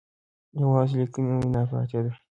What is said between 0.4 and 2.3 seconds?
یوازې لیکلې وینا پاتې ده.